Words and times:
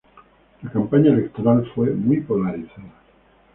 La 0.63 0.71
campaña 0.71 1.11
electoral 1.13 1.71
fue 1.75 1.91
muy 1.91 2.21
polarizada. 2.21 2.91